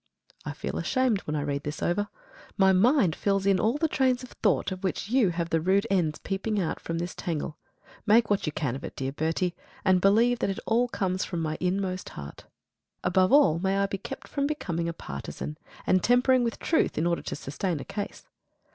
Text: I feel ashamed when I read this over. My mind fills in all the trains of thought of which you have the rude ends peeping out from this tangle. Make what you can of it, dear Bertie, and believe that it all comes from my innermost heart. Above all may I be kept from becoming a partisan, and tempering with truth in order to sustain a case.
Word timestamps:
I 0.47 0.53
feel 0.53 0.79
ashamed 0.79 1.21
when 1.27 1.35
I 1.35 1.43
read 1.43 1.61
this 1.61 1.83
over. 1.83 2.07
My 2.57 2.71
mind 2.73 3.15
fills 3.15 3.45
in 3.45 3.59
all 3.59 3.77
the 3.77 3.87
trains 3.87 4.23
of 4.23 4.31
thought 4.31 4.71
of 4.71 4.83
which 4.83 5.09
you 5.09 5.29
have 5.29 5.51
the 5.51 5.61
rude 5.61 5.85
ends 5.91 6.17
peeping 6.17 6.59
out 6.59 6.79
from 6.79 6.97
this 6.97 7.13
tangle. 7.13 7.59
Make 8.07 8.27
what 8.27 8.47
you 8.47 8.51
can 8.51 8.75
of 8.75 8.83
it, 8.83 8.95
dear 8.95 9.11
Bertie, 9.11 9.53
and 9.85 10.01
believe 10.01 10.39
that 10.39 10.49
it 10.49 10.57
all 10.65 10.87
comes 10.87 11.23
from 11.23 11.39
my 11.39 11.55
innermost 11.59 12.09
heart. 12.09 12.45
Above 13.03 13.31
all 13.31 13.59
may 13.59 13.77
I 13.77 13.85
be 13.85 13.99
kept 13.99 14.27
from 14.27 14.47
becoming 14.47 14.89
a 14.89 14.93
partisan, 14.93 15.55
and 15.85 16.03
tempering 16.03 16.43
with 16.43 16.57
truth 16.57 16.97
in 16.97 17.05
order 17.05 17.21
to 17.21 17.35
sustain 17.35 17.79
a 17.79 17.85
case. 17.85 18.25